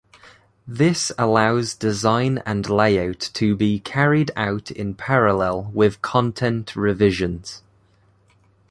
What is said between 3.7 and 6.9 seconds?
carried out in parallel with content